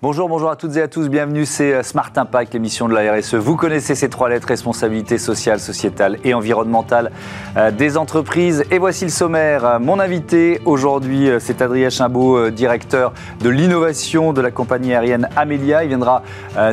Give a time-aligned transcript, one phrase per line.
[0.00, 3.14] Bonjour, bonjour à toutes et à tous, bienvenue, c'est euh, Smart Impact, l'émission de la
[3.14, 3.34] RSE.
[3.34, 7.10] Vous connaissez ces trois lettres, responsabilité sociale, sociétale et environnementale
[7.56, 8.62] euh, des entreprises.
[8.70, 9.80] Et voici le sommaire.
[9.80, 15.82] Mon invité aujourd'hui, euh, c'est Adrien Chimbaud, directeur de l'innovation de la compagnie aérienne Amelia.
[15.82, 16.22] Il viendra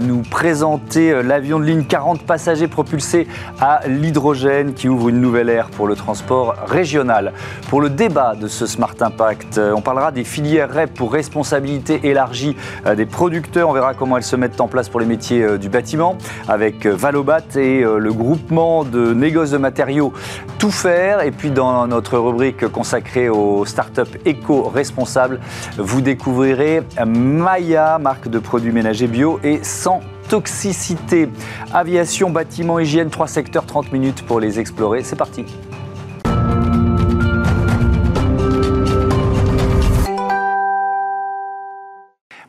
[0.04, 3.28] nous présenter l'avion de ligne 40 passagers propulsé
[3.60, 7.34] à l'hydrogène qui ouvre une nouvelle ère pour le transport régional.
[7.70, 12.55] Pour le débat de ce Smart Impact, on parlera des filières REP pour responsabilité élargie
[12.95, 13.70] des producteurs.
[13.70, 16.18] On verra comment elles se mettent en place pour les métiers euh, du bâtiment
[16.50, 20.12] avec euh, Valobat et euh, le groupement de négoces de matériaux
[20.60, 21.22] Tout Faire.
[21.22, 25.40] Et puis dans notre rubrique consacrée aux startups éco-responsables,
[25.78, 31.30] vous découvrirez Maya, marque de produits ménagers bio et sans toxicité.
[31.73, 35.04] Aviation, bâtiment, hygiène, trois secteurs, 30 minutes pour les explorer.
[35.04, 35.45] C'est parti.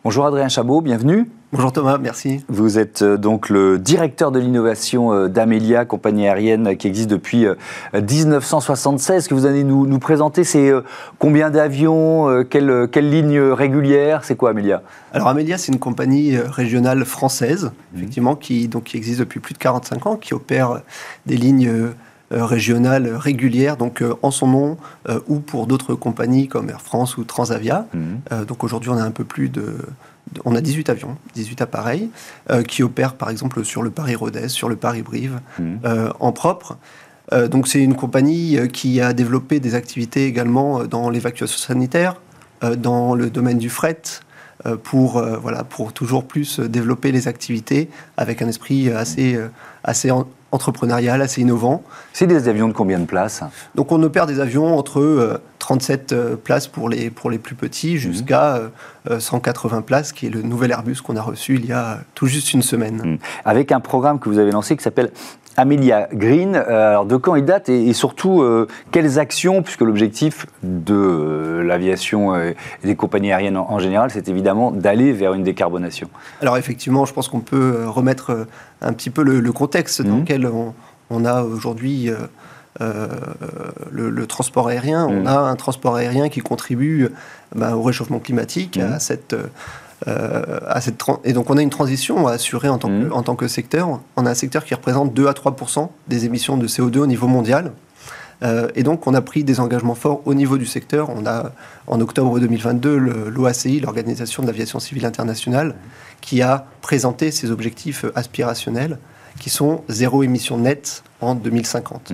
[0.06, 1.28] Bonjour Adrien Chabot, bienvenue.
[1.52, 2.44] Bonjour Thomas, merci.
[2.48, 7.44] Vous êtes euh, donc le directeur de l'innovation euh, d'Amelia, compagnie aérienne qui existe depuis
[7.92, 9.24] 1976.
[9.24, 10.72] Euh, que vous allez nous, nous présenter C'est
[11.18, 14.84] combien d'avions quelle, quelle, ligne régulière C'est quoi Amelia?
[15.12, 17.96] Alors Amelia, c'est une compagnie régionale française, mmh.
[17.96, 20.82] effectivement, qui, donc, qui existe depuis plus de 45 ans, qui opère
[21.26, 21.68] des lignes
[22.30, 24.76] régionales régulières, donc en son nom,
[25.28, 27.86] ou pour d'autres compagnies comme Air France ou Transavia.
[27.94, 28.44] Mmh.
[28.46, 29.76] donc aujourd'hui, on a un peu plus de
[30.44, 32.10] on a 18 avions, 18 appareils,
[32.50, 35.74] euh, qui opèrent par exemple sur le Paris-Rodez, sur le Paris-Brive, mmh.
[35.84, 36.76] euh, en propre.
[37.32, 42.20] Euh, donc c'est une compagnie qui a développé des activités également dans l'évacuation sanitaire,
[42.78, 44.00] dans le domaine du fret,
[44.82, 49.38] pour, voilà, pour toujours plus développer les activités avec un esprit assez,
[49.84, 50.10] assez
[50.56, 51.82] entrepreneurial, assez innovant.
[52.12, 53.42] C'est des avions de combien de places?
[53.76, 57.56] Donc on opère des avions entre 37 euh, euh, places pour les, pour les plus
[57.56, 57.98] petits mhm.
[57.98, 58.60] jusqu'à
[59.18, 62.26] 180 euh, places, qui est le nouvel Airbus qu'on a reçu il y a tout
[62.26, 63.02] juste une semaine.
[63.04, 63.18] Mhm.
[63.44, 65.10] Avec un programme que vous avez lancé qui s'appelle
[65.56, 68.44] Amelia Green, alors de quand il date et, surtout
[68.92, 75.12] quelles actions, puisque l'objectif de l'aviation et des compagnies aériennes en, général, c'est évidemment d'aller
[75.12, 76.10] vers une décarbonation.
[76.42, 78.46] Alors effectivement, je pense qu'on peut remettre
[78.82, 80.20] un petit peu le, contexte dans mhm.
[80.20, 80.50] lequel
[81.08, 82.10] on, a aujourd'hui
[82.80, 83.08] euh,
[83.90, 85.06] le, transport aérien.
[85.06, 85.26] On mm.
[85.26, 87.08] a un transport aérien qui contribue
[87.54, 89.00] bah, au réchauffement climatique, à mm.
[89.00, 89.36] cette...
[90.06, 93.12] Euh, à cette et donc on a une transition à assurer en tant, que, mm.
[93.14, 94.00] en tant que secteur.
[94.16, 97.28] On a un secteur qui représente 2 à 3% des émissions de CO2 au niveau
[97.28, 97.72] mondial.
[98.42, 101.08] Euh, et donc on a pris des engagements forts au niveau du secteur.
[101.08, 101.52] On a
[101.86, 102.96] en octobre 2022
[103.30, 105.74] l'OACI, l'Organisation de l'aviation civile internationale,
[106.20, 108.98] qui a présenté ses objectifs aspirationnels
[109.40, 112.12] qui sont zéro émission nette en 2050.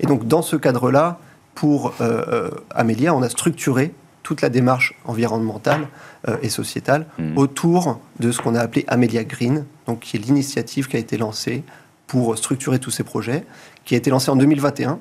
[0.00, 1.18] Et donc, dans ce cadre-là,
[1.54, 3.92] pour euh, euh, Amélia, on a structuré
[4.22, 5.88] toute la démarche environnementale
[6.28, 7.36] euh, et sociétale mmh.
[7.36, 11.18] autour de ce qu'on a appelé Amelia Green, donc qui est l'initiative qui a été
[11.18, 11.64] lancée
[12.06, 13.44] pour structurer tous ces projets,
[13.84, 14.98] qui a été lancée en 2021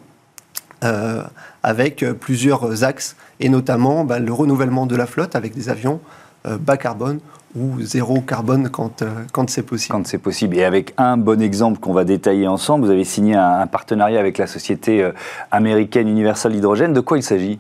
[1.61, 6.01] avec plusieurs axes et notamment bah, le renouvellement de la flotte avec des avions
[6.43, 7.19] bas carbone
[7.55, 9.91] ou zéro carbone quand, euh, quand c'est possible.
[9.91, 10.57] Quand c'est possible.
[10.57, 14.37] Et avec un bon exemple qu'on va détailler ensemble, vous avez signé un, partenariat avec
[14.37, 15.11] la société euh,
[15.51, 16.93] américaine Universal Hydrogène.
[16.93, 17.59] De quoi il s'agit?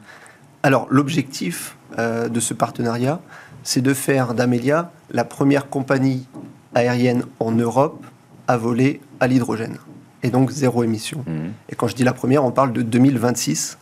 [0.63, 3.19] Alors, l'objectif euh, de ce partenariat,
[3.63, 6.27] c'est de faire d'Amelia la première compagnie
[6.73, 8.03] aérienne en Europe
[8.47, 9.77] à voler à l'hydrogène.
[10.23, 11.23] Et donc zéro émission.
[11.27, 11.49] Mmh.
[11.69, 13.77] Et quand je dis la première, on parle de 2026.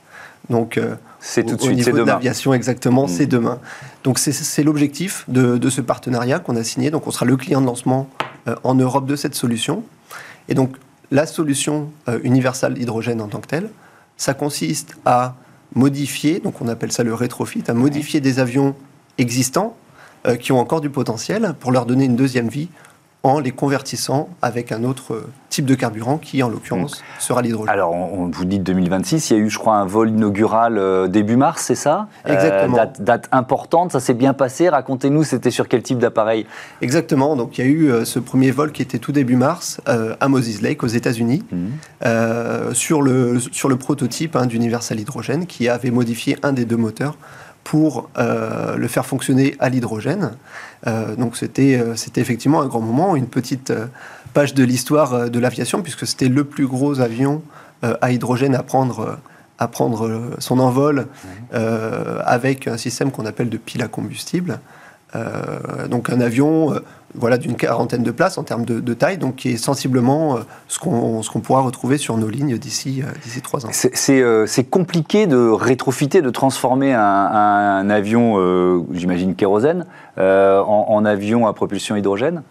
[0.49, 0.79] Donc,
[1.19, 2.05] c'est tout de suite, c'est demain.
[2.05, 3.09] l'aviation, exactement, mmh.
[3.09, 3.59] c'est demain.
[4.03, 6.91] Donc c'est l'objectif de, ce partenariat qu'on a signé.
[6.91, 8.09] Donc on sera le client de lancement
[8.47, 9.83] euh, en Europe de cette solution.
[10.47, 10.77] Et donc
[11.11, 13.69] la solution euh, universelle hydrogène en tant que telle,
[14.17, 15.35] ça consiste à
[15.75, 18.75] modifier, donc on appelle ça le rétrofit, à modifier des avions
[19.17, 19.77] existants
[20.25, 22.69] euh, qui ont encore du potentiel pour leur donner une deuxième vie
[23.24, 27.74] en les convertissant avec un autre type de carburant qui, en l'occurrence, sera l'hydrogène.
[27.74, 31.08] Alors, on, vous dit 2026, il y a eu, je crois, un vol inaugural euh,
[31.08, 32.08] début mars, c'est ça?
[32.28, 32.78] Euh, Exactement.
[32.99, 34.70] date, importante, ça s'est bien passé.
[34.70, 36.46] Racontez-nous, c'était sur quel type d'appareil?
[36.82, 37.35] Exactement.
[37.35, 40.28] Donc, il y a eu euh, ce premier vol qui était tout début mars à
[40.29, 42.73] Moses Lake, aux États-Unis, mmh.
[42.73, 47.17] sur, le, sur le prototype hein, d'Universal Hydrogène qui avait modifié un des deux moteurs
[47.64, 50.32] pour le faire fonctionner à l'hydrogène.
[51.17, 53.72] donc c'était c'était effectivement un grand moment, une petite
[54.34, 57.41] page de l'histoire euh, de l'aviation, puisque c'était le plus gros avion
[57.84, 59.17] euh, à hydrogène à prendre,
[59.58, 61.08] à prendre son envol
[61.53, 64.59] euh, avec un système qu'on appelle de pile à combustible.
[65.90, 66.73] Donc un avion
[67.16, 70.79] voilà, d'une quarantaine de places en termes de, taille, donc qui est sensiblement euh, ce
[70.79, 73.70] qu'on ce qu'on pourra retrouver sur nos lignes d'ici euh, d'ici trois ans.
[74.09, 79.85] Euh, c'est compliqué de rétrofiter, de transformer un, avion, j'imagine kérosène,
[80.17, 82.44] en, avion à propulsion hydrogène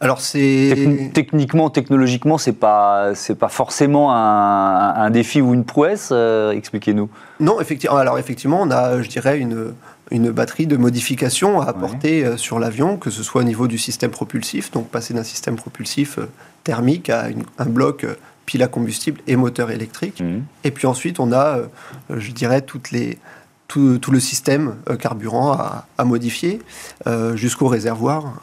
[0.00, 6.12] alors c'est techniquement, technologiquement, c'est pas c'est pas forcément un, un, défi ou une prouesse.
[6.52, 7.08] Expliquez-nous.
[7.40, 7.96] Non, effectivement.
[7.96, 9.72] Alors effectivement, on a, je dirais, une
[10.10, 13.78] une batterie de modifications à apporter euh, sur l'avion, que ce soit au niveau du
[13.78, 16.28] système propulsif, donc passer d'un système propulsif euh,
[16.64, 17.28] thermique à
[17.58, 18.14] un bloc euh,
[18.46, 20.20] pile à combustible et moteur électrique.
[20.20, 20.44] Mhm.
[20.64, 21.58] Et puis ensuite, on a,
[22.08, 23.18] je dirais, toutes les,
[23.66, 26.62] tout, le système carburant à, modifier
[27.34, 28.40] jusqu'au réservoir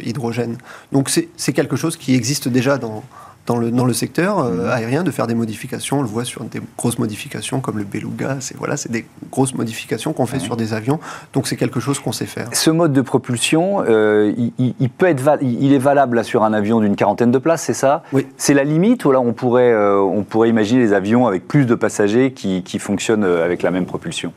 [0.00, 0.58] hydrogène.
[0.92, 3.02] Donc c'est quelque chose qui existe déjà dans,
[3.46, 4.70] dans le, dans le secteur euh, mhm.
[4.70, 5.98] aérien de faire des modifications.
[5.98, 8.36] On le voit sur des grosses modifications comme le Beluga.
[8.40, 11.00] C'est voilà, c'est des grosses modifications qu'on fait sur des avions.
[11.32, 12.48] Donc c'est quelque chose qu'on sait faire.
[12.52, 16.80] Ce mode de propulsion, euh, il, peut être il est valable là, sur un avion
[16.80, 18.02] d'une quarantaine de places, c'est ça?
[18.12, 18.26] Oui.
[18.36, 21.66] C'est la limite ou là on pourrait, euh, on pourrait imaginer les avions avec plus
[21.66, 24.32] de passagers qui, qui fonctionnent avec la même propulsion?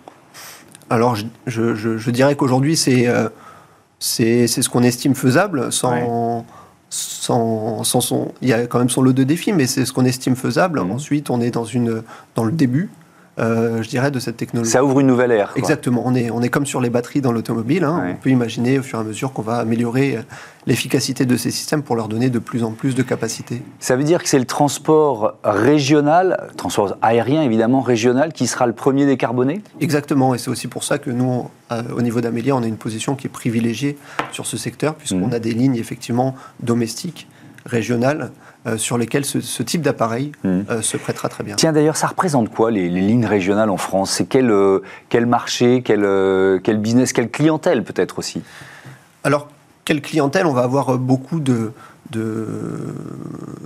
[0.89, 3.07] Alors je, je, je, dirais qu'aujourd'hui c'est
[3.99, 6.45] c'est ce qu'on estime faisable sans
[6.95, 10.05] sans, son, il y a quand même son lot de défis, mais c'est ce qu'on
[10.05, 10.81] estime faisable.
[10.81, 10.91] Mmh.
[10.91, 12.03] Ensuite, on est dans, une,
[12.35, 12.89] dans le début,
[13.37, 14.71] euh, je dirais, de cette technologie.
[14.71, 15.51] Ça ouvre une nouvelle ère.
[15.55, 16.03] Exactement.
[16.05, 17.83] On est, on est comme sur les batteries dans l'automobile.
[17.83, 18.11] Hein.
[18.11, 20.21] On peut imaginer au fur et à mesure qu'on va améliorer euh,
[20.67, 23.61] l'efficacité de ces systèmes pour leur donner de plus en plus de capacité.
[23.79, 28.73] Ça veut dire que c'est le transport régional, transport aérien évidemment régional, qui sera le
[28.73, 29.61] premier décarboné?
[29.81, 30.33] Exactement.
[30.33, 33.15] Et c'est aussi pour ça que nous, euh, au niveau d'Amélia, on a une position
[33.15, 33.97] qui est privilégiée
[34.31, 35.33] sur ce secteur, puisqu'on mmh.
[35.33, 37.27] a des lignes effectivement domestiques,
[37.65, 38.31] régionales,
[38.67, 40.61] euh, sur lesquels ce, type d'appareil mmh.
[40.69, 41.55] euh, se prêtera très bien.
[41.55, 44.11] Tiens, d'ailleurs, ça représente quoi les, lignes régionales en France?
[44.11, 44.79] C'est quel, euh,
[45.09, 46.01] quel marché, quel,
[46.63, 48.41] quel business, quelle clientèle peut-être aussi?
[49.23, 49.49] Alors,
[49.83, 50.47] quelle clientèle?
[50.47, 51.73] On va avoir beaucoup de,
[52.11, 52.47] de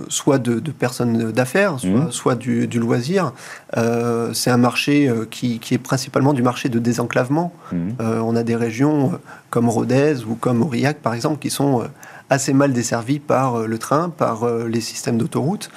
[0.08, 1.76] soit de, personnes d'affaires,
[2.10, 2.66] soit, mmh.
[2.66, 3.32] du, loisir.
[4.32, 7.52] c'est un marché qui, qui, est principalement du marché de désenclavement.
[7.72, 7.90] Mmh.
[8.00, 9.18] on a des régions
[9.50, 11.84] comme Rodez ou comme Aurillac, par exemple, qui sont
[12.30, 15.68] assez mal desservis par euh, le train, par euh, les systèmes d'autoroute,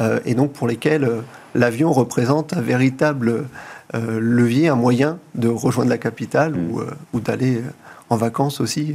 [0.00, 1.08] euh, et donc pour lesquels
[1.54, 3.44] l'avion représente un véritable
[3.92, 6.86] levier, un moyen de rejoindre la capitale ou, mm.
[7.12, 7.60] ou d'aller
[8.08, 8.94] en vacances aussi.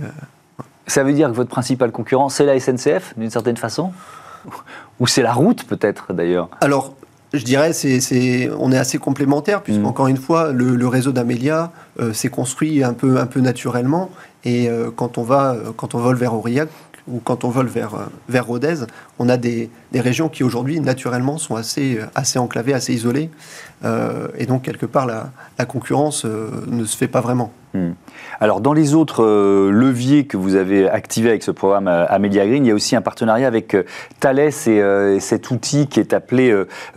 [0.88, 3.92] Ça veut dire que votre principal concurrent, c'est la SNCF, d'une certaine façon
[5.00, 6.94] Ou c'est la route, peut-être, d'ailleurs Alors,
[7.34, 9.86] je dirais, c'est, on est assez complémentaires, puisque, mm.
[9.86, 11.72] encore une fois, le, réseau d'Amélia
[12.14, 14.10] s'est construit un peu, un peu naturellement.
[14.46, 16.70] Et quand, on va, quand on vole vers Aurillac,
[17.08, 18.86] ou quand on vole vers, euh, vers Rodez,
[19.20, 23.30] on a des, des régions qui aujourd'hui, naturellement, sont assez, euh, assez enclavées, assez isolées.
[23.84, 27.52] Euh, et donc, quelque part, la, la concurrence ne se fait pas vraiment.
[27.76, 27.94] Hmm.
[28.40, 29.24] Alors, dans les autres
[29.70, 33.02] leviers que vous avez activés avec ce programme Amelia Green, il y a aussi un
[33.02, 33.78] partenariat avec
[34.20, 36.54] Thales et, cet outil qui est appelé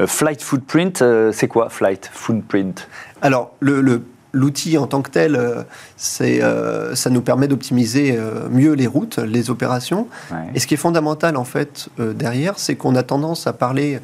[0.06, 1.04] Flight Footprint.
[1.32, 2.88] c'est quoi Flight Footprint?
[3.22, 4.02] Alors, le, le
[4.32, 5.62] l'outil en tant que tel, euh,
[5.96, 10.08] c'est, euh, ça nous permet d'optimiser euh, mieux les routes, les opérations.
[10.54, 14.00] Et ce qui est fondamental en fait derrière, c'est qu'on a tendance à parler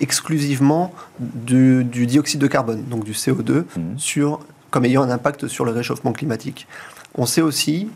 [0.00, 3.96] exclusivement du, dioxyde de carbone, donc du CO2, mhm.
[3.96, 4.40] sur,
[4.72, 6.66] comme ayant un impact sur le réchauffement climatique.
[7.14, 7.88] On sait aussi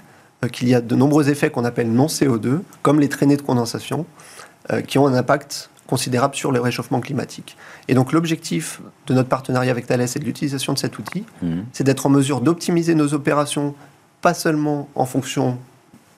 [0.52, 4.06] qu'il y a de nombreux effets qu'on appelle non CO2, comme les traînées de condensation,
[4.86, 7.56] qui ont un impact considérable sur le réchauffement climatique.
[7.88, 11.64] Et donc l'objectif de notre partenariat avec Thales et de l'utilisation de cet outil, mhm.
[11.72, 13.74] c'est d'être en mesure d'optimiser nos opérations,
[14.20, 15.58] pas seulement en fonction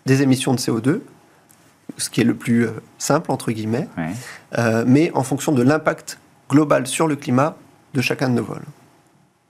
[0.06, 1.00] des émissions de CO2,
[1.96, 3.88] ce qui est le plus euh, simple, entre guillemets,
[4.58, 6.18] euh, mais en fonction de l'impact
[6.50, 7.56] global sur le climat
[7.94, 8.64] de chacun de nos vols.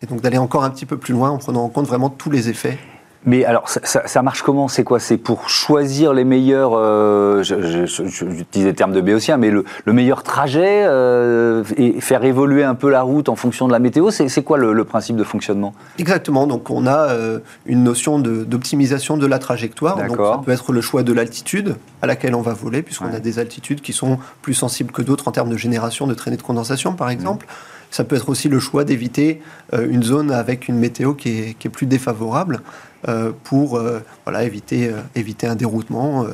[0.02, 2.30] Et donc d'aller encore un petit peu plus loin en prenant en compte vraiment tous
[2.30, 2.78] les effets.
[3.26, 4.68] Mais alors, ça, marche comment?
[4.68, 5.00] C'est quoi?
[5.00, 10.84] C'est pour choisir les meilleurs, euh, j'utilise les termes de Béotien, mais le, meilleur trajet
[10.86, 14.56] euh, et faire évoluer un peu la route en fonction de la météo C'est quoi
[14.56, 15.74] le, principe de fonctionnement?
[15.98, 16.46] Exactement.
[16.46, 19.96] Donc, on a euh, une notion d'optimisation de, la trajectoire.
[19.96, 23.20] Donc, ça peut être le choix de l'altitude à laquelle on va voler, puisqu'on a
[23.20, 26.42] des altitudes qui sont plus sensibles que d'autres en termes de génération de traînées de
[26.42, 27.46] condensation, par exemple.
[27.90, 29.40] Ça peut être aussi le choix d'éviter
[29.72, 32.60] une zone avec une météo qui est, qui est plus défavorable.
[33.06, 36.26] Euh, pour euh, voilà, éviter, euh, éviter un déroutement,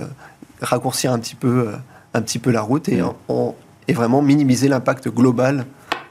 [0.63, 1.69] raccourcir un petit peu,
[2.15, 3.53] un petit peu la route et, mm.
[3.89, 5.67] et vraiment minimiser l'impact global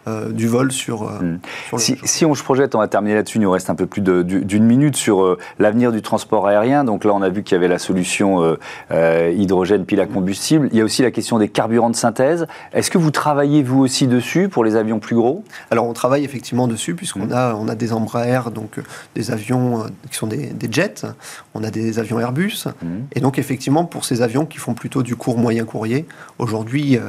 [0.08, 1.40] du vol sur, hmm.
[1.78, 4.66] si, on se projette, on va terminer là-dessus, il nous reste un peu plus d'une
[4.66, 6.84] minute sur l'avenir du transport aérien.
[6.84, 8.58] Donc là, on a vu qu'il y avait la solution
[8.92, 10.68] hydrogène pile à combustible.
[10.72, 12.48] Il y a aussi la question des carburants de synthèse.
[12.74, 15.44] Est-ce que vous travaillez vous aussi dessus pour les avions plus gros?
[15.72, 17.34] Alors on travaille effectivement dessus puisqu'on hmm.
[17.34, 18.80] a, on a des Embraer, donc
[19.16, 21.06] des avions qui sont des, jets,
[21.54, 22.66] on a des avions Airbus.
[22.82, 23.04] Hmm.
[23.14, 26.06] Et donc effectivement, pour ces avions qui font plutôt du court moyen courrier,
[26.40, 27.00] aujourd'hui,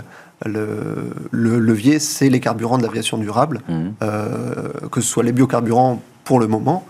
[0.45, 3.75] le, levier, c'est les carburants de l'aviation durable, mmh.
[4.03, 4.47] euh,
[4.91, 6.87] que ce soit les biocarburants pour le moment,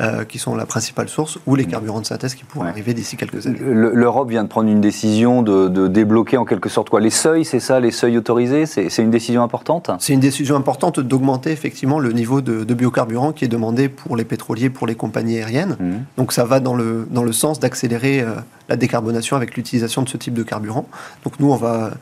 [0.00, 1.68] euh, qui sont la principale source, ou les mmh.
[1.68, 3.58] carburants de synthèse qui pourraient arriver d'ici quelques années.
[3.60, 7.00] L'Europe vient de prendre une décision de, débloquer en quelque sorte quoi?
[7.00, 8.66] Les seuils, c'est ça, les seuils autorisés?
[8.66, 9.90] C'est une décision importante?
[9.98, 14.24] C'est une décision importante d'augmenter effectivement le niveau de, biocarburant qui est demandé pour les
[14.24, 15.76] pétroliers, pour les compagnies aériennes.
[15.80, 15.92] Mmh.
[16.18, 18.34] Donc ça va dans le, dans le sens d'accélérer euh,
[18.68, 20.86] la décarbonation avec l'utilisation de ce type de carburant.
[21.24, 21.92] Donc nous, on va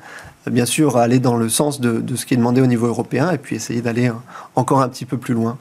[0.50, 3.38] bien sûr aller dans le sens de, ce qui est demandé au niveau européen et
[3.38, 4.10] puis essayer d'aller
[4.56, 5.56] encore un petit peu plus loin.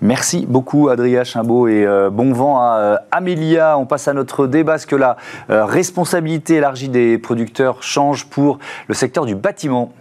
[0.00, 3.78] Merci beaucoup Adrien Chimbaud et euh, bon vent à euh, Amélia.
[3.78, 4.76] On passe à notre débat.
[4.76, 5.16] Est-ce que la
[5.50, 9.92] euh, responsabilité élargie des producteurs change pour le secteur du bâtiment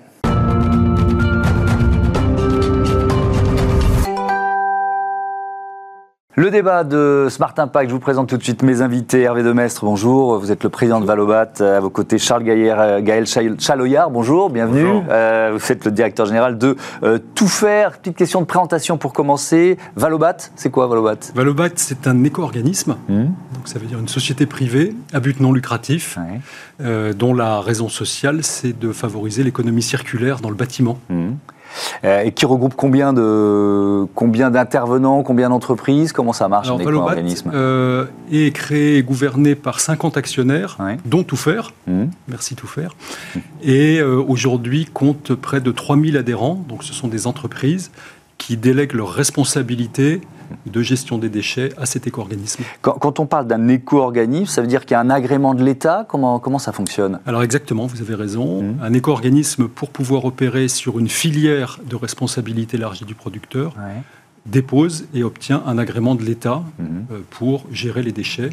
[6.35, 9.19] Le débat de Smart Impact, je vous présente tout de suite mes invités.
[9.23, 10.39] Hervé Demestre, bonjour.
[10.39, 11.51] Vous êtes le président de Valobat.
[11.59, 13.25] À vos côtés, Charles euh, Gaël
[13.59, 15.01] Chaloyard, bonjour, bienvenue.
[15.09, 17.97] Euh, vous êtes le directeur général de euh, Tout Faire.
[17.97, 19.77] Petite question de présentation pour commencer.
[19.97, 21.17] Valobat, c'est quoi Valobat?
[21.35, 22.95] Valobat, c'est un éco-organisme.
[23.09, 23.25] Hmm.
[23.53, 26.17] Donc ça veut dire une société privée à but non lucratif,
[26.79, 30.97] dont la raison sociale, c'est de favoriser l'économie circulaire dans le bâtiment.
[31.09, 31.31] Hmm.
[32.04, 37.51] Euh, et qui regroupe combien de combien d'intervenants, combien d'entreprises Comment ça marche un organisme
[37.54, 41.72] euh, est créé et gouverné par 50 actionnaires, dont Tout Faire.
[41.88, 42.06] Mmh.
[42.28, 42.96] Merci Tout Faire.
[43.62, 46.63] Et euh, aujourd'hui compte près de 3000 adhérents.
[46.68, 47.92] Donc ce sont des entreprises
[48.38, 50.22] qui délèguent leurs responsabilités
[50.65, 52.63] de gestion des déchets à cet éco-organisme.
[52.81, 56.05] Quand, on parle d'un éco-organisme, ça veut dire qu'il y a un agrément de l'État?
[56.08, 57.20] Comment, comment ça fonctionne?
[57.25, 58.62] Alors exactement, vous avez raison.
[58.62, 58.77] Mmh.
[58.81, 63.75] Un éco-organisme, pour pouvoir opérer sur une filière de responsabilité élargie du producteur,
[64.46, 66.84] dépose et obtient un agrément de l'État mmh.
[67.12, 68.50] euh, pour gérer les déchets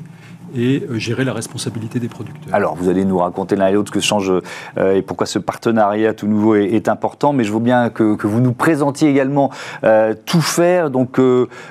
[0.55, 2.55] et euh, gérer la responsabilité des producteurs.
[2.55, 5.39] Alors, vous allez nous raconter l'un et l'autre ce que change euh, et pourquoi ce
[5.39, 9.51] partenariat tout nouveau est, important, mais je veux bien que, vous nous présentiez également
[9.85, 11.21] euh, tout faire, donc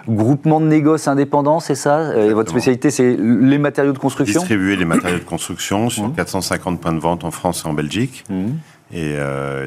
[0.08, 4.42] groupement de négoces indépendants, c'est ça et Votre spécialité, c'est les matériaux de construction?
[4.42, 6.78] Distribuer les matériaux de construction sur 450 mmh.
[6.78, 8.26] points de vente en France et en Belgique.
[8.30, 8.46] Mmh.
[8.94, 9.16] Et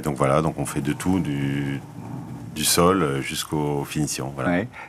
[0.02, 1.80] donc voilà, donc on fait de tout, du,
[2.60, 4.34] du sol euh, jusqu'aux finitions.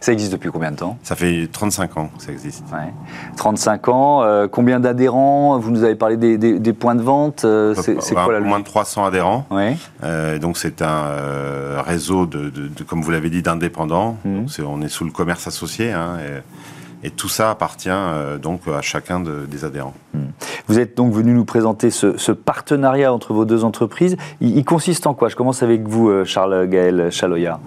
[0.02, 0.98] Ça existe depuis combien de temps?
[1.04, 2.66] Ça fait 35 ans que ça existe.
[3.38, 5.58] 35 ans, euh, combien d'adhérents?
[5.58, 7.46] Vous nous avez parlé des, points de vente.
[7.46, 9.46] Euh, c'est quoi la Moins de 300 adhérents.
[10.42, 12.52] donc c'est un réseau, de,
[12.86, 14.18] comme vous l'avez dit, d'indépendants.
[14.26, 14.46] Mmh.
[14.68, 15.94] on est sous le commerce associé.
[15.94, 16.42] Hein, et
[17.10, 19.96] tout ça appartient euh, donc à chacun des adhérents.
[20.14, 20.28] Hmm.
[20.68, 24.18] Vous êtes donc venu nous présenter ce, partenariat entre vos deux entreprises.
[24.40, 25.30] Il, consiste en quoi?
[25.30, 27.60] Je commence avec vous, euh, Charles Gaël Chaloya.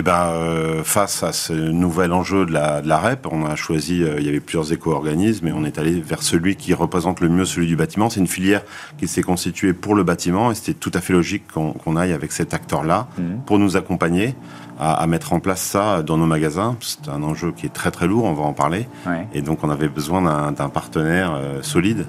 [0.00, 3.56] Eh ben, euh, face à ce nouvel enjeu de la, de la REP, on a
[3.56, 7.28] choisi, il y avait plusieurs éco-organismes, et on est allé vers celui qui représente le
[7.28, 8.08] mieux celui du bâtiment.
[8.08, 8.62] C'est une filière
[8.96, 12.30] qui s'est constituée pour le bâtiment, et c'était tout à fait logique qu'on aille avec
[12.30, 13.40] cet acteur-là hmm.
[13.44, 14.36] pour nous accompagner
[14.78, 16.76] à, mettre en place ça dans nos magasins.
[16.80, 18.86] C'est un enjeu qui est très très lourd, on va en parler.
[19.34, 22.06] Et donc on avait besoin d'un partenaire euh, solide.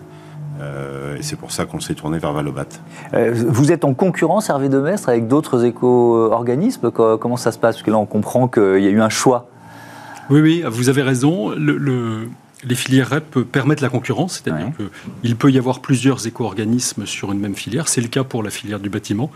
[0.60, 2.66] Euh, et c'est pour ça qu'on s'est tourné vers Valobat.
[3.14, 7.76] Euh, vous êtes en concurrence, Hervé Demestre, avec d'autres éco-organismes Comment ça se passe?
[7.76, 9.50] Parce que là, on comprend qu'il y a eu un choix.
[10.30, 11.50] Oui, oui, vous avez raison.
[11.52, 12.28] Le,
[12.64, 14.72] les filières REP permettent la concurrence, c'est-à-dire
[15.22, 17.88] qu'il peut y avoir plusieurs éco-organismes sur une même filière.
[17.88, 19.32] C'est le cas pour la filière du bâtiment.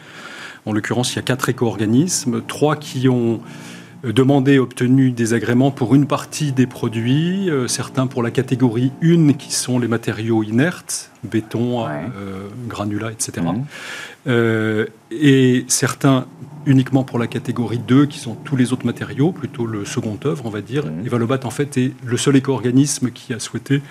[0.65, 3.37] En l'occurrence, il y a quatre éco-organismes, trois qui ont euh,
[4.03, 8.91] demandé et obtenu des agréments pour une partie des produits, euh, certains pour la catégorie
[9.01, 13.45] 1 qui sont les matériaux inertes, béton, euh, granulats, etc.
[14.25, 14.85] Mhm.
[15.11, 16.25] et certains
[16.65, 20.45] uniquement pour la catégorie 2 qui sont tous les autres matériaux, plutôt le second œuvre,
[20.45, 20.85] on va dire.
[20.85, 21.05] Mmh.
[21.05, 23.81] Evalobat, en fait, est le seul éco-organisme qui a souhaité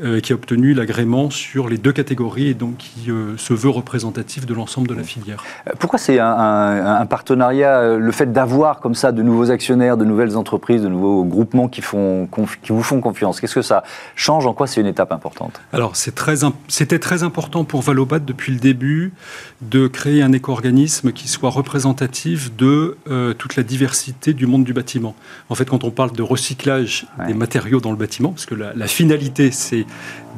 [0.00, 3.68] euh, qui a obtenu l'agrément sur les deux catégories et donc qui euh, se veut
[3.68, 5.44] représentatif de l'ensemble de la filière.
[5.68, 10.36] Euh, pourquoi c'est un, partenariat, le fait d'avoir comme ça de nouveaux actionnaires, de nouvelles
[10.36, 12.28] entreprises, de nouveaux groupements qui, font,
[12.60, 13.40] qui vous font confiance?
[13.40, 13.84] Qu'est-ce que ça
[14.16, 14.48] change?
[14.48, 15.60] En quoi c'est une étape importante?
[15.72, 19.12] Alors c'était très, important pour Valobat depuis le début
[19.62, 22.98] de créer un éco-organisme qui soit représentatif de
[23.38, 25.14] toute la diversité du monde du bâtiment.
[25.50, 28.86] En fait, quand on parle de recyclage des matériaux dans le bâtiment, parce que la
[28.88, 29.83] finalité c'est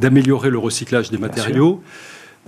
[0.01, 1.83] d'améliorer le recyclage des matériaux.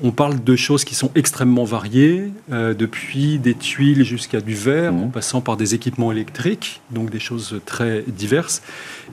[0.01, 4.93] on parle de choses qui sont extrêmement variées, euh, depuis des tuiles jusqu'à du verre,
[4.93, 5.03] Mhm.
[5.03, 8.63] en passant par des équipements électriques, donc des choses très diverses.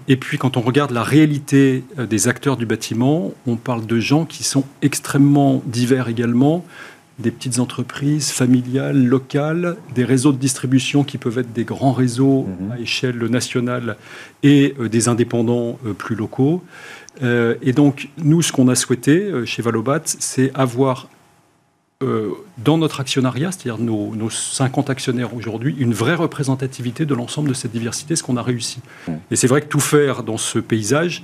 [0.07, 3.99] Et puis quand on regarde la réalité euh, des acteurs du bâtiment, on parle de
[3.99, 6.63] gens qui sont extrêmement divers également,
[7.17, 12.45] des petites entreprises familiales, locales, des réseaux de distribution qui peuvent être des grands réseaux
[12.59, 12.71] Mhm.
[12.73, 13.95] à échelle nationale
[14.43, 16.61] et euh, des indépendants euh, plus locaux.
[17.23, 21.07] Euh, et donc, nous, ce qu'on a souhaité euh, chez Valobat, c'est avoir
[22.03, 27.49] euh, dans notre actionnariat, c'est-à-dire nos, nos 50 actionnaires aujourd'hui, une vraie représentativité de l'ensemble
[27.49, 28.79] de cette diversité, ce qu'on a réussi.
[29.31, 31.23] Et c'est vrai que tout faire dans ce paysage,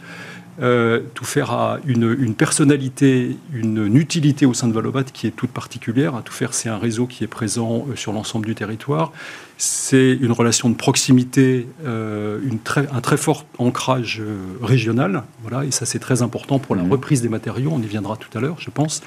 [0.62, 5.27] euh, tout faire a une, une personnalité, une, une utilité au sein de Valobat qui
[5.27, 6.15] est toute particulière.
[6.15, 9.12] À tout faire, c'est un réseau qui est présent euh, sur l'ensemble du territoire.
[9.58, 14.22] C'est une relation de proximité, euh, une très, un très fort ancrage
[14.62, 15.24] régional.
[15.41, 16.91] Voilà, et ça, c'est très important pour la Mhm.
[16.91, 17.72] reprise des matériaux.
[17.74, 19.01] On y viendra tout à l'heure, je pense.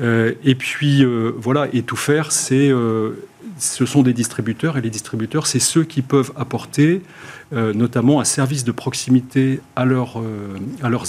[0.00, 3.26] Euh, et puis, euh, voilà, et tout faire, c'est, euh,
[3.58, 7.02] ce sont des distributeurs, et les distributeurs, c'est ceux qui peuvent apporter
[7.50, 10.22] notamment un service de proximité à leurs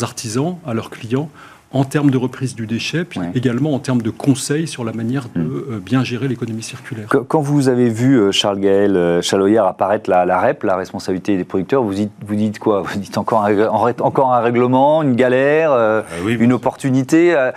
[0.04, 1.30] artisans, à leurs clients,
[1.72, 3.30] en termes de reprise du déchet, puis Ouais.
[3.36, 5.64] également en termes de conseils sur la manière de Mm.
[5.74, 7.08] euh, bien gérer l'économie circulaire.
[7.08, 11.38] Quand- vous avez vu euh, Charles Gaël euh, Chaloyère apparaître la, la REP, la responsabilité
[11.38, 12.82] des producteurs, vous dites, vous dites quoi?
[12.82, 13.68] Vous dites encore un,
[14.02, 17.52] encore règlement, une galère, euh, Euh, oui, une opportunité euh,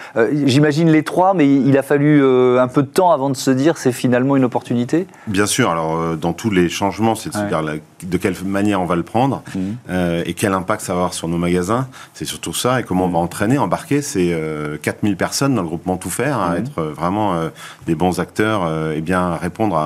[0.44, 3.50] J'imagine les trois, mais il a fallu euh, un peu de temps avant de se
[3.50, 5.06] dire c'est finalement une opportunité?
[5.26, 7.48] Bien sûr, alors euh, dans tous les changements, c'est de se Ouais.
[7.48, 9.42] dire la- de quelle manière on va le prendre
[9.88, 11.86] euh, et quel impact ça va avoir sur nos magasins.
[12.14, 14.01] C'est surtout ça et comment on va entraîner, embarquer.
[14.02, 16.56] C'est euh, 4000 personnes dans le groupement Tout Faire à Mhm.
[16.58, 17.48] être euh, vraiment euh,
[17.86, 19.76] des bons acteurs euh, et bien répondre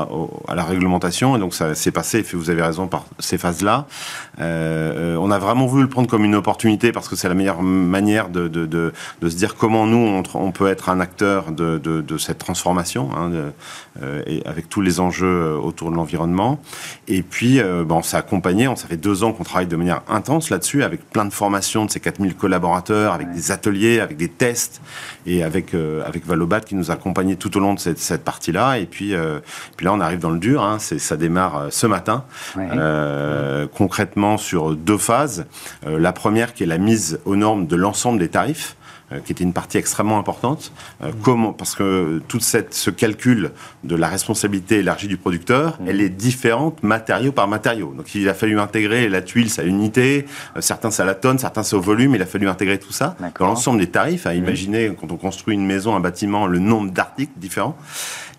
[0.48, 1.36] à, la réglementation.
[1.36, 3.86] Et donc ça s'est passé, vous avez raison, par ces phases-là.
[4.40, 7.34] Euh, euh, on a vraiment voulu le prendre comme une opportunité parce que c'est la
[7.34, 8.92] meilleure manière de, de, de,
[9.22, 11.80] de se dire comment nous, on, peut être un acteur de,
[12.18, 13.30] cette transformation hein,
[14.02, 16.58] euh, et avec tous les enjeux euh, autour de l'environnement.
[17.08, 19.76] Et puis, euh, bon, on s'est accompagné, on, ça fait deux ans qu'on travaille de
[19.76, 23.34] manière intense là-dessus, avec plein de formations de ces 4000 collaborateurs, avec Ouais.
[23.34, 24.80] des ateliers, avec des tests,
[25.26, 28.24] et avec, euh, avec Valobat qui nous a accompagnés tout au long de cette, cette
[28.24, 28.78] partie-là.
[28.78, 29.40] Et puis, euh,
[29.76, 32.24] puis là, on arrive dans le dur, hein, ça démarre euh, ce matin,
[32.56, 32.68] Ouais.
[32.72, 35.44] euh, concrètement sur deux phases.
[35.86, 38.76] La première qui est la mise aux normes de l'ensemble des tarifs
[39.24, 40.72] qui était une partie extrêmement importante.
[41.02, 43.52] Euh, comment Parce que tout cette, ce calcul
[43.84, 47.94] de la responsabilité élargie du producteur, elle est différente matériau par matériau.
[47.96, 51.38] Donc il a fallu intégrer la tuile, sa unité, euh, certains c'est à la tonne,
[51.38, 54.26] certains c'est au volume, il a fallu intégrer tout ça dans l'ensemble des tarifs.
[54.26, 57.76] À imaginer quand on construit une maison, un bâtiment, le nombre d'articles différents.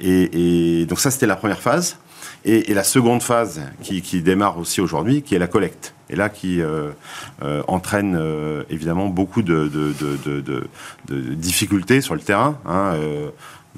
[0.01, 1.97] Et, et donc ça c'était la première phase.
[2.49, 5.93] Et, la seconde phase qui, démarre aussi aujourd'hui, qui est la collecte.
[6.09, 6.91] Et là, qui euh,
[7.43, 9.69] euh, entraîne euh, évidemment beaucoup de,
[11.09, 12.57] difficultés sur le terrain.
[12.65, 12.95] Hein,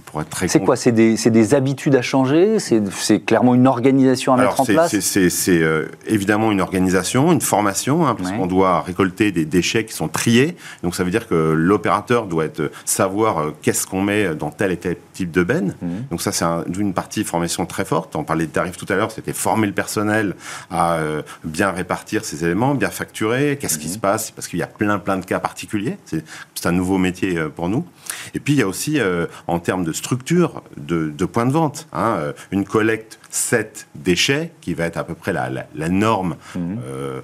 [0.05, 2.57] pour être très C'est quoi C'est des, des habitudes à changer?
[2.59, 4.99] C'est clairement une organisation à Alors, mettre en c'est- place?
[5.29, 8.37] c'est- euh, évidemment une organisation, une formation, hein, parce Ouais.
[8.37, 10.55] qu'on doit récolter des déchets qui sont triés.
[10.83, 14.71] Donc ça veut dire que l'opérateur doit être, savoir euh, qu'est-ce qu'on met dans tel
[14.71, 15.75] et tel type de benne.
[15.81, 15.89] Mhm.
[16.11, 18.15] Donc ça, c'est un- une partie formation très forte.
[18.15, 20.35] On parlait de tarifs tout à l'heure, c'était former le personnel
[20.71, 23.93] à euh, bien répartir ces éléments, bien facturer, qu'est-ce qui Mhm.
[23.93, 25.97] se passe, parce qu'il y a plein plein de cas particuliers.
[26.05, 26.23] C'est
[26.65, 27.85] un nouveau métier pour nous.
[28.33, 31.51] Et puis il y a aussi euh, en termes de structure, de, de points de
[31.51, 35.65] vente, hein, euh, une collecte 7 déchets, qui va être à peu près la, la,
[35.75, 36.79] la norme Mhm.
[36.87, 37.21] euh,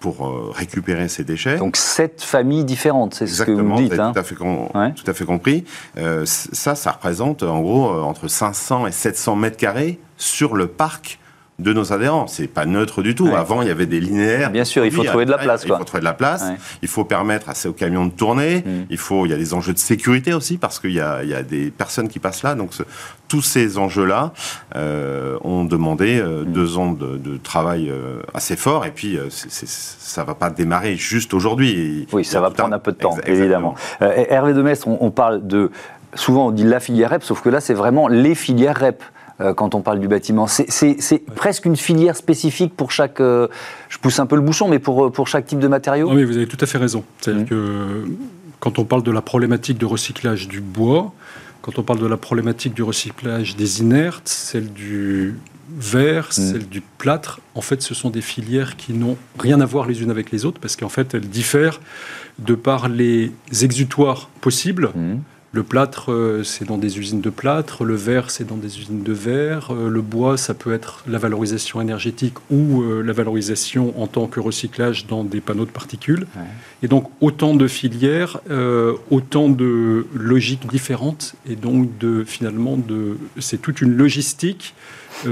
[0.00, 1.56] pour récupérer ces déchets.
[1.58, 3.98] Donc sept familles différentes, c'est ce que vous dites.
[3.98, 4.12] hein.
[4.12, 4.92] tout, à fait Ouais.
[4.92, 5.64] tout à fait compris.
[6.24, 11.18] Ça, ça représente en gros entre 500 et 700 mètres carrés sur le parc
[11.58, 12.26] de nos adhérents.
[12.26, 13.28] C'est pas neutre du tout.
[13.28, 13.34] Ouais.
[13.34, 14.50] Avant, il y avait des linéaires.
[14.50, 16.42] Bien sûr, il faut Oui, trouver de la place, Il faut trouver de la place.
[16.42, 16.56] Ouais.
[16.82, 18.58] Il faut permettre à ces aux camions de tourner.
[18.58, 18.70] Mm.
[18.90, 21.30] Il faut, il y a des enjeux de sécurité aussi parce qu'il y a, il
[21.30, 22.54] y a des personnes qui passent là.
[22.54, 22.82] Donc, ce-
[23.28, 24.32] tous ces enjeux-là
[24.76, 26.52] euh, ont demandé euh, Mm.
[26.52, 28.84] deux ans de, de travail euh, assez fort.
[28.84, 32.06] Et puis, euh, c'est- c'est- ça va pas démarrer juste aujourd'hui.
[32.12, 33.74] Oui, ça va prendre un peu de temps, évidemment.
[34.00, 35.70] Hervé Demestre, on, on parle de.
[36.14, 39.02] Souvent, on dit la filière REP, sauf que là, c'est vraiment les filières REP.
[39.40, 43.20] euh, quand on parle du bâtiment, c'est presque une filière spécifique pour chaque.
[43.20, 43.48] euh,
[43.88, 46.10] je pousse un peu le bouchon, mais pour, euh, pour chaque type de matériau.
[46.12, 47.04] Mais vous avez tout à fait raison.
[47.20, 47.48] C'est-à-dire Mhm.
[47.48, 48.04] que
[48.60, 51.12] quand on parle de la problématique de recyclage du bois,
[51.62, 55.34] quand on parle de la problématique du recyclage des inertes, celle du
[55.78, 59.86] verre, celle du plâtre, en fait, ce sont des filières qui n'ont rien à voir
[59.86, 61.80] les unes avec les autres parce qu'en fait, elles diffèrent
[62.38, 65.20] de par les exutoires possibles, Mhm.
[65.56, 69.02] Le plâtre, euh, c'est dans des usines de plâtre, le verre, c'est dans des usines
[69.02, 73.98] de verre, euh, le bois, ça peut être la valorisation énergétique ou euh, la valorisation
[73.98, 76.26] en tant que recyclage dans des panneaux de particules.
[76.82, 78.40] Et donc autant de filières,
[79.10, 84.74] autant de logiques différentes, et donc de, finalement, de, c'est toute une logistique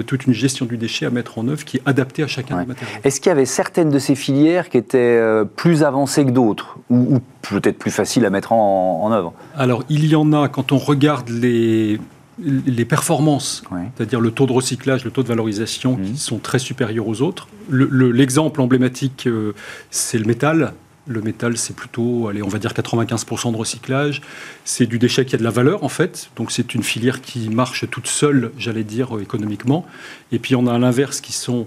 [0.07, 2.67] toute une gestion du déchet à mettre en œuvre qui est adaptée à chacun des
[2.67, 2.99] matériaux.
[3.05, 5.21] Est-ce qu'il y avait certaines de ces filières qui étaient
[5.57, 9.33] plus avancées que d'autres ou, peut-être plus faciles à mettre en, en œuvre?
[9.57, 11.99] Alors, il y en a, quand on regarde les,
[12.39, 13.63] les performances,
[13.97, 16.17] c'est-à-dire le taux de recyclage, le taux de valorisation, qui mmh.
[16.17, 17.49] sont très supérieurs aux autres.
[17.71, 19.55] L'exemple emblématique, euh,
[19.91, 20.75] c'est le métal.
[21.07, 24.23] Le métal, c'est plutôt, allez, on va dire 95% de recyclage.
[24.65, 26.31] C'est du déchet qui a de la valeur, en fait.
[26.37, 29.87] Donc, c'est une filière qui marche toute seule, j'allais dire, euh, économiquement.
[30.33, 31.67] Et puis, on a à l'inverse qui sont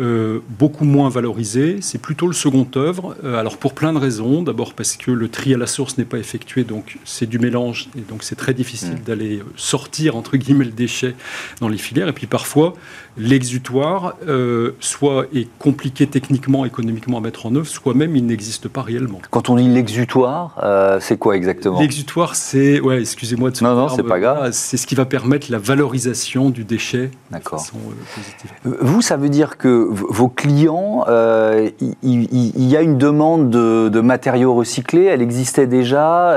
[0.00, 1.78] euh, beaucoup moins valorisés.
[1.82, 3.14] C'est plutôt le second œuvre.
[3.24, 4.42] Euh, alors, pour plein de raisons.
[4.42, 6.64] D'abord, parce que le tri à la source n'est pas effectué.
[6.64, 7.88] Donc, c'est du mélange.
[7.96, 9.04] Et donc, c'est très difficile mmh.
[9.06, 11.14] d'aller sortir, entre guillemets, le déchet
[11.60, 12.08] dans les filières.
[12.08, 12.74] Et puis, parfois,
[13.18, 14.16] l'exutoire,
[14.80, 19.20] soit est compliqué techniquement, économiquement à mettre en œuvre, soit même il n'existe pas réellement.
[19.30, 21.80] Quand on dit l'exutoire, euh, c'est quoi exactement?
[21.80, 24.50] L'exutoire, c'est, ouais, excusez-moi de ce Non, non, c'est pas grave.
[24.52, 27.10] C'est ce qui va permettre la valorisation du déchet.
[27.30, 27.64] D'accord.
[28.66, 31.70] Euh, Vous, ça veut dire que vos clients, euh,
[32.02, 36.32] il y, a une demande de, matériaux recyclés, elle existait déjà,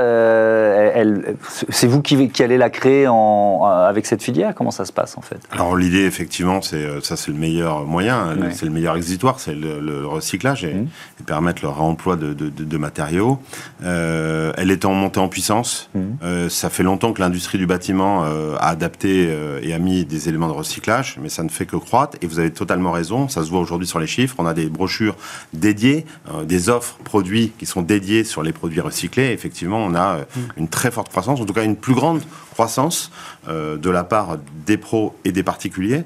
[0.94, 1.36] elle,
[1.68, 4.54] c'est vous qui, qui, allez la créer en, avec cette filière?
[4.54, 5.38] Comment ça se passe en fait?
[5.50, 6.71] Alors l'idée, effectivement, c'est
[7.02, 10.88] ça, c'est le meilleur moyen, c'est le meilleur exutoire, c'est le, recyclage et, mmh.
[11.20, 13.38] et permettre le réemploi de, de, matériaux.
[13.84, 15.90] Euh, elle est en montée en puissance.
[15.94, 16.00] Mmh.
[16.22, 19.28] Euh, ça fait longtemps que l'industrie du bâtiment euh, a adapté
[19.62, 22.16] et a mis des éléments de recyclage, mais ça ne fait que croître.
[22.22, 24.36] Et vous avez totalement raison, ça se voit aujourd'hui sur les chiffres.
[24.38, 25.16] On a des brochures
[25.52, 26.06] dédiées,
[26.44, 29.30] des offres produits qui sont dédiées sur les produits recyclés.
[29.32, 30.24] effectivement, on a mmh.
[30.56, 32.22] une très forte croissance, en tout cas une plus grande
[32.52, 33.10] croissance
[33.48, 34.36] de la part
[34.66, 36.04] des pros et des particuliers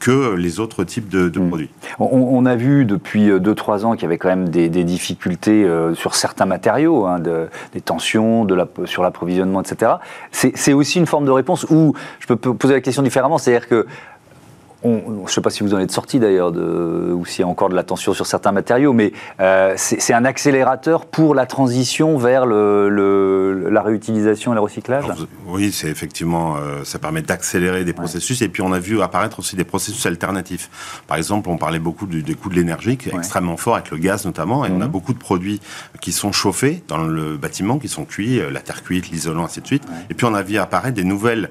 [0.00, 1.48] que les autres types de, mmh.
[1.48, 1.70] produits.
[1.98, 6.14] On, a vu depuis 2-3 ans qu'il y avait quand même des difficultés euh, sur
[6.14, 9.92] certains matériaux, hein, des tensions de la, sur l'approvisionnement, etc.
[10.30, 13.86] C'est aussi une forme de réponse où je peux poser la question différemment, c'est-à-dire que
[14.84, 17.68] je ne sais pas si vous en êtes sorti d'ailleurs, ou s'il y a encore
[17.68, 22.46] de la tension sur certains matériaux, mais euh, c'est un accélérateur pour la transition vers
[22.46, 25.04] le, la réutilisation et le recyclage?
[25.46, 29.38] Oui, c'est effectivement, euh, ça permet d'accélérer des processus, et puis on a vu apparaître
[29.38, 31.02] aussi des processus alternatifs.
[31.06, 33.90] Par exemple, on parlait beaucoup du, des coûts de l'énergie, qui est extrêmement fort avec
[33.90, 34.90] le gaz notamment, et on a mhm.
[34.90, 35.60] beaucoup de produits
[36.00, 39.60] qui sont chauffés dans le bâtiment, qui sont cuits, euh, la terre cuite, l'isolant, ainsi
[39.60, 39.84] de suite.
[40.10, 41.50] Et puis on a vu apparaître des nouvelles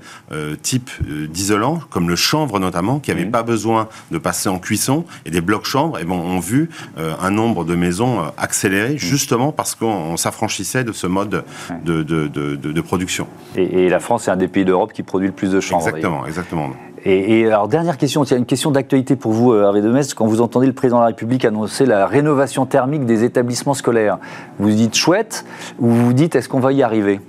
[0.62, 0.92] types
[1.30, 5.42] d'isolants, comme le chanvre notamment, qui avait pas besoin de passer en cuisson et des
[5.42, 9.76] blocs chambres et bon, ont vu euh, un nombre de maisons euh, accélérer justement parce
[9.76, 11.44] qu'on s'affranchissait de ce mode
[11.84, 13.28] de, de, de, production.
[13.56, 15.88] Et, la France est un des pays d'Europe qui produit le plus de chambres.
[15.88, 16.70] Exactement, exactement.
[17.04, 20.14] Et, alors, dernière question, il y a une question d'actualité pour vous, Hervé Demès.
[20.16, 24.18] Quand vous entendez le président de la République annoncer la rénovation thermique des établissements scolaires,
[24.58, 25.46] vous dites chouette
[25.78, 27.20] ou vous vous dites est-ce qu'on va y arriver?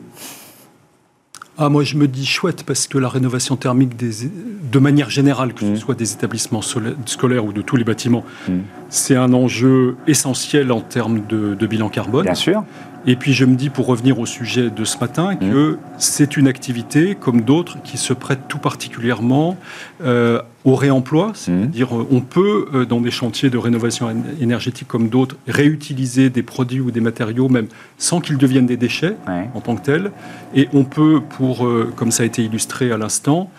[1.59, 4.29] Ah, moi, je me dis chouette parce que la rénovation thermique, des,
[4.71, 5.77] de manière générale, que ce mmh.
[5.77, 6.61] soit des établissements
[7.07, 8.53] scolaires ou de tous les bâtiments, mmh.
[8.91, 12.25] c'est un enjeu essentiel en termes de, de, bilan carbone.
[12.25, 12.65] Bien sûr.
[13.07, 15.39] Et puis je me dis, pour revenir au sujet de ce matin, mmh.
[15.39, 19.57] que c'est une activité, comme d'autres, qui se prête tout particulièrement
[20.03, 21.31] euh, au réemploi.
[21.35, 22.07] C'est-à-dire, mmh.
[22.11, 24.09] on peut, euh, dans des chantiers de rénovation
[24.41, 29.17] énergétique comme d'autres, réutiliser des produits ou des matériaux, même sans qu'ils deviennent des déchets
[29.55, 30.11] en tant que tels.
[30.55, 33.51] Et on peut, pour, euh, comme ça a été illustré à l'instant,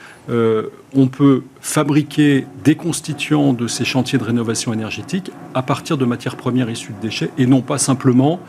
[0.98, 6.36] on peut fabriquer des constituants de ces chantiers de rénovation énergétique à partir de matières
[6.36, 8.40] premières issues de déchets et non pas simplement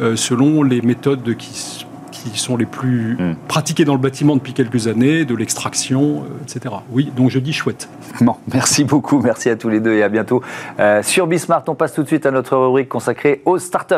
[0.00, 3.36] euh, selon les méthodes qui, qui sont les plus hmm.
[3.48, 6.74] pratiquées dans le bâtiment depuis quelques années, de l'extraction, euh, etc.
[6.90, 7.88] Oui, donc je dis chouette.
[8.20, 10.42] Bon, merci beaucoup, merci à tous les deux et à bientôt.
[10.78, 13.94] Euh, sur Bismart, on passe tout de suite à notre rubrique consacrée aux startups.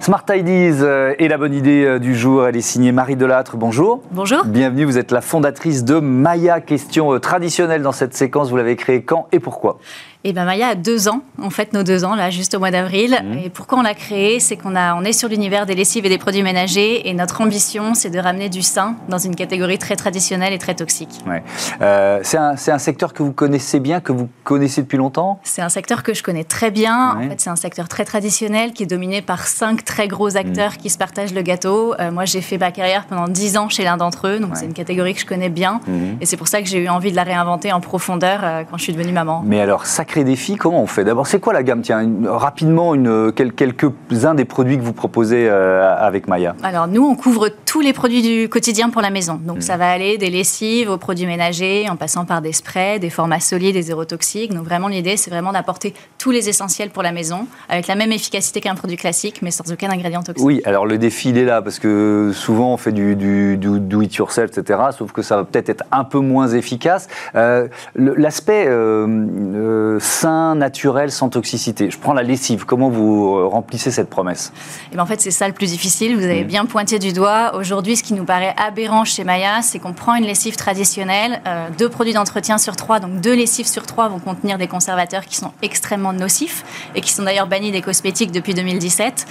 [0.00, 2.46] Smart Ideas euh, est la bonne idée euh, du jour.
[2.46, 3.58] Elle est signée Marie Delattre.
[3.58, 4.00] Bonjour.
[4.12, 4.46] Bonjour.
[4.46, 4.86] Bienvenue.
[4.86, 6.62] Vous êtes la fondatrice de Maya.
[6.62, 8.48] Question euh, traditionnelle dans cette séquence.
[8.48, 9.78] Vous l'avez créée quand et pourquoi?
[10.22, 12.70] Et ben Maya a deux ans, en fait nos deux ans là, juste au mois
[12.70, 13.18] d'avril.
[13.24, 13.38] Mhm.
[13.38, 16.08] Et pourquoi on l'a créé C'est qu'on a, on est sur l'univers des lessives et
[16.08, 19.96] des produits ménagers, et notre ambition, c'est de ramener du sain dans une catégorie très
[19.96, 21.20] traditionnelle et très toxique.
[21.26, 21.42] Ouais.
[21.80, 25.40] Euh, c'est un, un, secteur que vous connaissez bien, que vous connaissez depuis longtemps?
[25.42, 27.16] C'est un secteur que je connais très bien.
[27.16, 30.72] En fait, c'est un secteur très traditionnel qui est dominé par cinq très gros acteurs
[30.72, 30.76] mhm.
[30.78, 31.94] qui se partagent le gâteau.
[31.98, 34.66] Euh, moi, j'ai fait ma carrière pendant dix ans chez l'un d'entre eux, donc c'est
[34.66, 36.18] une catégorie que je connais bien, mhm.
[36.20, 38.76] et c'est pour ça que j'ai eu envie de la réinventer en profondeur euh, quand
[38.76, 39.42] je suis devenue maman.
[39.44, 40.56] Mais alors, ça sacré défi.
[40.56, 41.82] Comment on fait D'abord, c'est quoi la gamme?
[41.82, 46.56] Tiens, rapidement, une, quelques-uns des produits que vous proposez euh, avec Maya?
[46.64, 49.38] Alors, nous, on couvre tous les produits du quotidien pour la maison.
[49.40, 49.60] Donc, mmh.
[49.60, 53.38] ça va aller des lessives aux produits ménagers, en passant par des sprays, des formats
[53.38, 54.52] solides et zéro toxiques.
[54.52, 58.10] Donc, vraiment, l'idée, c'est vraiment d'apporter tous les essentiels pour la maison, avec la même
[58.10, 60.44] efficacité qu'un produit classique, mais sans aucun ingrédient toxique.
[60.44, 64.02] Oui, alors le défi, il est là, parce que souvent, on fait du, du, do
[64.02, 64.80] it yourself, etc.
[64.90, 67.06] Sauf que ça va peut-être être un peu moins efficace.
[67.36, 71.90] Euh, l'aspect euh, sain, naturel, sans toxicité.
[71.90, 72.64] Je prends la lessive.
[72.64, 74.52] Comment vous remplissez cette promesse?
[74.54, 76.16] Et eh ben, En fait, c'est ça le plus difficile.
[76.16, 76.48] Vous avez mmh.
[76.48, 77.54] bien pointé du doigt.
[77.54, 81.40] Aujourd'hui, ce qui nous paraît aberrant chez Maya, c'est qu'on prend une lessive traditionnelle,
[81.78, 85.36] deux produits d'entretien sur trois, donc deux lessives sur trois vont contenir des conservateurs qui
[85.36, 89.26] sont extrêmement nocifs et qui sont d'ailleurs bannis des cosmétiques depuis 2017.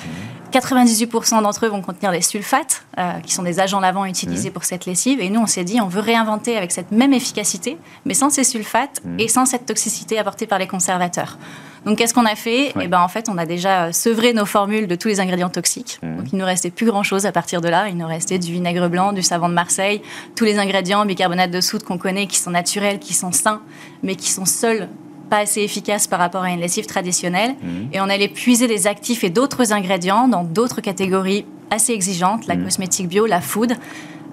[0.52, 4.54] 98% d'entre eux vont contenir des sulfates, euh, qui sont des agents lavants utilisés mmh.
[4.54, 5.20] pour cette lessive.
[5.22, 8.44] Et nous, on s'est dit, on veut réinventer avec cette même efficacité, mais sans ces
[8.44, 9.20] sulfates mmh.
[9.20, 11.38] et sans cette toxicité apportée par les conservateurs.
[11.86, 12.74] Donc, qu'est-ce qu'on a fait?
[12.80, 15.50] Eh ben, en fait, on a déjà euh, sevré nos formules de tous les ingrédients
[15.50, 16.00] toxiques.
[16.02, 16.18] Mmh.
[16.18, 17.88] Donc, il ne nous restait plus grand-chose à partir de là.
[17.88, 20.02] Il nous restait du vinaigre blanc, du savon de Marseille,
[20.36, 23.62] tous les ingrédients bicarbonate de soude qu'on connaît, qui sont naturels, qui sont sains,
[24.04, 24.90] mais qui sont seuls
[25.30, 27.56] pas assez efficace par rapport à une lessive traditionnelle.
[27.62, 27.90] Mhm.
[27.94, 32.56] Et on allait puiser des actifs et d'autres ingrédients dans d'autres catégories assez exigeantes, la
[32.56, 32.66] mhm.
[32.66, 33.76] cosmétique bio, la food,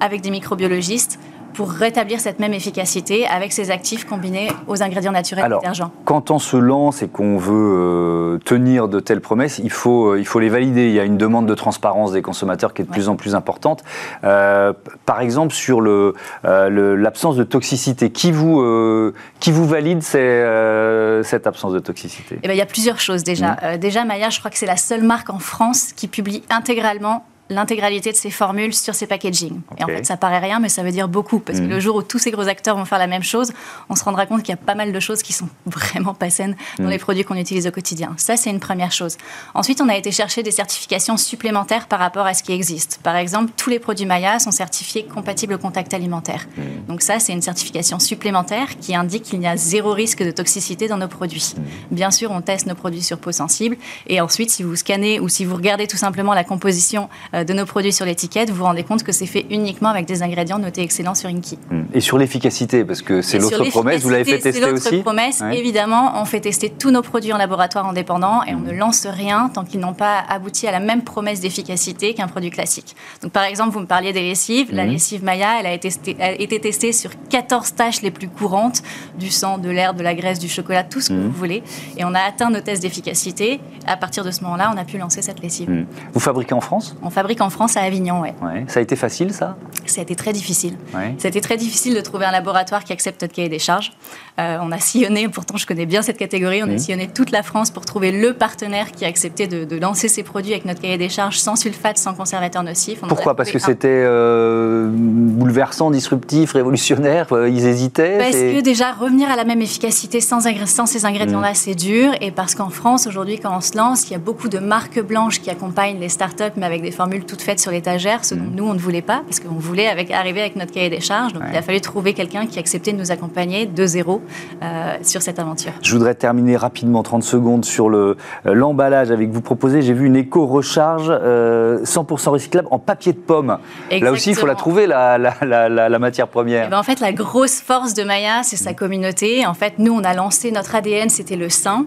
[0.00, 1.18] avec des microbiologistes
[1.56, 5.90] pour rétablir cette même efficacité avec ces actifs combinés aux ingrédients naturels Alors, détergents.
[6.04, 10.18] Quand on se lance et qu'on veut euh, tenir de telles promesses, il faut, euh,
[10.18, 10.88] il faut les valider.
[10.88, 13.34] Il y a une demande de transparence des consommateurs qui est de plus en plus
[13.34, 13.82] importante.
[14.22, 14.74] Euh,
[15.06, 21.78] par exemple, sur l'absence le, de toxicité, qui vous, qui vous valide cette absence de
[21.78, 22.38] toxicité?
[22.42, 23.52] Eh ben, Il y a plusieurs choses déjà.
[23.52, 23.78] Mmh.
[23.78, 28.12] déjà, Maya, je crois que c'est la seule marque en France qui publie intégralement l'intégralité
[28.12, 29.60] de ces formules sur ces packaging.
[29.78, 31.38] Et en fait, ça paraît rien, mais ça veut dire beaucoup.
[31.38, 33.52] Parce que le jour où tous ces gros acteurs vont faire la même chose,
[33.88, 36.30] on se rendra compte qu'il y a pas mal de choses qui sont vraiment pas
[36.30, 36.90] saines dans mm.
[36.90, 38.14] les produits qu'on utilise au quotidien.
[38.16, 39.16] Ça, c'est une première chose.
[39.54, 43.00] Ensuite, on a été chercher des certifications supplémentaires par rapport à ce qui existe.
[43.02, 46.46] Par exemple, tous les produits Maya sont certifiés compatibles au contact alimentaire.
[46.56, 46.62] Mm.
[46.88, 50.88] Donc ça, c'est une certification supplémentaire qui indique qu'il y a zéro risque de toxicité
[50.88, 51.54] dans nos produits.
[51.90, 53.76] Bien sûr, on teste nos produits sur peau sensible.
[54.06, 57.08] Et ensuite, si vous scannez ou si vous regardez tout simplement la composition
[57.44, 60.22] de nos produits sur l'étiquette, vous vous rendez compte que c'est fait uniquement avec des
[60.22, 61.58] ingrédients notés excellents sur Inky.
[61.70, 61.82] Hmm.
[61.92, 65.02] Et sur l'efficacité, parce que c'est l'autre promesse, vous l'avez fait tester aussi C'est l'autre
[65.02, 69.06] promesse, évidemment, on fait tester tous nos produits en laboratoire indépendant et on ne lance
[69.06, 72.96] rien tant qu'ils n'ont pas abouti à la même promesse d'efficacité qu'un produit classique.
[73.22, 74.90] Donc par exemple, vous me parliez des lessives, la hmm.
[74.90, 75.90] lessive Maya, elle a, été,
[76.38, 78.82] été testée sur 14 tâches les plus courantes,
[79.18, 81.26] du sang, de l'air, de la graisse, du chocolat, tout ce que hmm.
[81.26, 81.62] vous voulez.
[81.96, 83.60] Et on a atteint nos tests d'efficacité.
[83.86, 85.86] À partir de ce moment-là, on a pu lancer cette lessive.
[86.12, 86.96] Vous fabriquez en France?
[87.02, 88.34] On fabrique en France, à Avignon, ouais.
[88.68, 89.56] Ça a été facile, ça?
[89.86, 90.76] Ça a été très difficile.
[90.92, 93.92] Ça a été très difficile de trouver un laboratoire qui accepte notre cahier des charges.
[94.38, 97.42] Euh, on a sillonné, pourtant je connais bien cette catégorie, on a sillonné toute la
[97.42, 100.98] France pour trouver le partenaire qui a accepté de, lancer ses produits avec notre cahier
[100.98, 103.00] des charges sans sulfate, sans conservateur nocif.
[103.00, 103.34] Pourquoi?
[103.36, 109.36] Parce que c'était euh, bouleversant, disruptif, révolutionnaire euh, Ils hésitaient Parce que déjà, revenir à
[109.36, 111.56] la même efficacité sans, sans ces ingrédients-là, mmh.
[111.56, 112.12] c'est dur.
[112.20, 115.00] Et parce qu'en France, aujourd'hui, quand on se lance, il y a beaucoup de marques
[115.00, 118.44] blanches qui accompagnent les startups, mais avec des formules toutes faites sur l'étagère, ce dont
[118.44, 118.54] mm.
[118.54, 121.32] nous, on ne voulait pas, parce qu'on voulait avec, arriver avec notre cahier des charges.
[121.32, 124.22] Donc, il a fallu trouver quelqu'un qui acceptait de nous accompagner de zéro
[124.62, 125.72] euh, sur cette aventure.
[125.82, 129.82] Je voudrais terminer rapidement, 30 secondes, sur euh, l'emballage avec vous proposer.
[129.82, 133.58] J'ai vu une éco-recharge 100% euh, recyclable en papier de pomme.
[133.90, 136.66] Là aussi, il faut la trouver, la, la, matière première.
[136.66, 139.46] Eh ben, en fait, la grosse force de Maya, c'est sa communauté.
[139.46, 141.86] En fait, nous, on a lancé notre ADN, c'était le sain.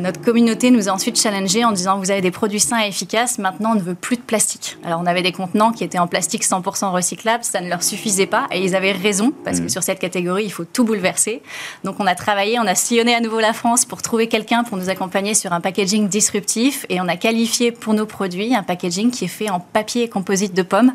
[0.00, 3.38] notre communauté nous a ensuite challengé en disant, vous avez des produits sains et efficaces,
[3.38, 4.65] maintenant, on ne veut plus de plastique.
[4.84, 8.26] Alors, on avait des contenants qui étaient en plastique 100% recyclable, ça ne leur suffisait
[8.26, 9.70] pas et ils avaient raison parce que mm.
[9.70, 11.42] sur cette catégorie, il faut tout bouleverser.
[11.84, 14.76] Donc on a travaillé, on a sillonné à nouveau la France pour trouver quelqu'un pour
[14.76, 19.10] nous accompagner sur un packaging disruptif et on a qualifié pour nos produits un packaging
[19.10, 20.92] qui est fait en papier composite de pommes.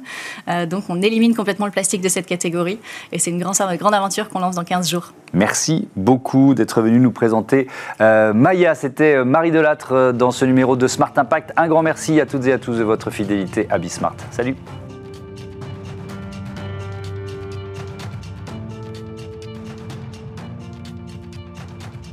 [0.48, 2.80] Euh, donc on élimine complètement le plastique de cette catégorie
[3.12, 5.14] et c'est une grande, grande aventure qu'on lance dans 15 jours.
[5.34, 7.68] Merci beaucoup d'être venu nous présenter
[8.02, 8.76] euh, Maya.
[8.76, 11.54] C'était euh, Marie Delattre dans ce numéro de Smart Impact.
[11.56, 14.16] Un grand merci à toutes et à tous de votre fidélité à Bismart.
[14.32, 14.56] Salut